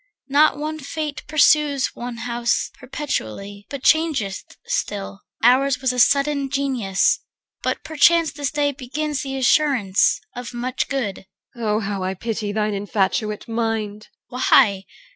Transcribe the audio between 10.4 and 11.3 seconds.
much good.